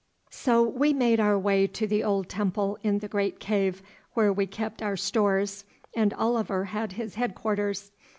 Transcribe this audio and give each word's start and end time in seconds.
So 0.31 0.63
we 0.63 0.93
made 0.93 1.19
our 1.19 1.37
way 1.37 1.67
to 1.67 1.85
the 1.85 2.03
old 2.03 2.27
temple 2.27 2.79
in 2.81 2.97
the 2.97 3.07
great 3.07 3.39
cave, 3.39 3.83
where 4.15 4.33
we 4.33 4.47
kept 4.47 4.81
our 4.81 4.97
stores 4.97 5.63
and 5.95 6.11
Oliver 6.15 6.63
had 6.65 6.93
his 6.93 7.13
headquarters. 7.13 7.91